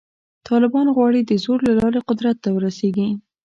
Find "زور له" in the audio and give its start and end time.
1.43-1.73